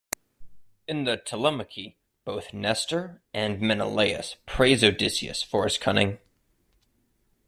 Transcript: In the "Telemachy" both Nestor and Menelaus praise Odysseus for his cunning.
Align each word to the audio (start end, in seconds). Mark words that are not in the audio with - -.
In 0.87 1.03
the 1.03 1.15
"Telemachy" 1.15 1.95
both 2.25 2.55
Nestor 2.55 3.21
and 3.35 3.61
Menelaus 3.61 4.35
praise 4.47 4.83
Odysseus 4.83 5.43
for 5.43 5.65
his 5.65 5.77
cunning. 5.77 6.17